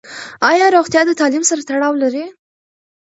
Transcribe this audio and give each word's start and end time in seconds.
ایا 0.51 0.67
روغتیا 0.75 1.01
د 1.07 1.11
تعلیم 1.19 1.43
سره 1.49 1.61
تړاو 1.67 1.93
لري؟ 2.03 2.25